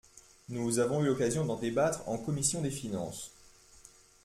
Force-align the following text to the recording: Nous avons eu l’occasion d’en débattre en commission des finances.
Nous 0.49 0.79
avons 0.79 1.03
eu 1.03 1.05
l’occasion 1.05 1.45
d’en 1.45 1.57
débattre 1.57 2.09
en 2.09 2.17
commission 2.17 2.61
des 2.61 2.71
finances. 2.71 3.35